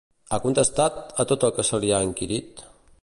Ha 0.29 0.37
contestat 0.45 0.97
a 1.23 1.25
tot 1.33 1.45
el 1.49 1.53
que 1.59 1.67
se 1.69 1.81
li 1.85 1.93
ha 1.95 2.01
inquirit? 2.07 2.65